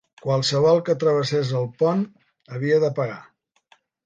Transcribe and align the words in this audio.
Qualsevol 0.21 0.79
que 0.87 0.95
travessés 1.03 1.51
el 1.59 1.67
pont 1.83 2.01
havia 2.57 2.81
de 2.87 2.91
pagar. 3.03 3.21